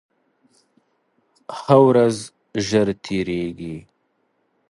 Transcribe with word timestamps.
ښه 1.57 1.75
ورځ 1.87 2.17
ژر 2.67 2.87
تېرېږي 3.03 3.77